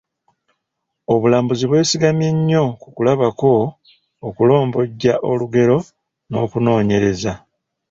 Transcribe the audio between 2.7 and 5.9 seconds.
ku kulabako, okulombojja olugero